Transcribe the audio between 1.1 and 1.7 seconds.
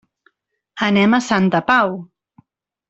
a Santa